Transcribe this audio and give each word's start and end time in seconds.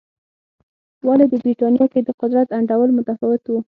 ولې 1.07 1.25
د 1.31 1.33
برېټانیا 1.43 1.85
کې 1.91 1.99
د 2.03 2.09
قدرت 2.21 2.47
انډول 2.57 2.89
متفاوت 2.97 3.43
و. 3.49 3.55